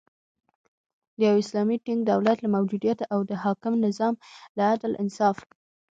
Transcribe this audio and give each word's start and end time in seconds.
د 1.17 1.19
یو 1.27 1.35
اسلامی 1.43 1.77
ټینګ 1.85 2.01
دولت 2.11 2.37
له 2.41 2.49
موجودیت 2.55 2.99
او 3.13 3.19
د 3.29 3.31
حاکم 3.43 3.73
نظام 3.85 4.13
له 4.57 4.63
عدل، 4.73 4.91
انصاف 5.03 5.37